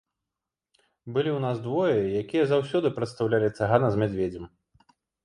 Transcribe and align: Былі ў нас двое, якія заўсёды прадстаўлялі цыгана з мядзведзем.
Былі 1.17 1.29
ў 1.33 1.39
нас 1.43 1.57
двое, 1.65 1.99
якія 2.23 2.43
заўсёды 2.53 2.87
прадстаўлялі 2.97 3.51
цыгана 3.57 3.87
з 3.97 4.01
мядзведзем. 4.05 4.49